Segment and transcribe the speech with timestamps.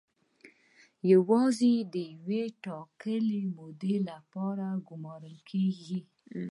[1.11, 5.99] یوازې د یوې ټاکلې مودې لپاره ګومارل کیږي.